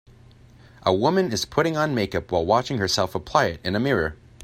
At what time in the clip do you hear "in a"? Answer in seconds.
3.63-3.79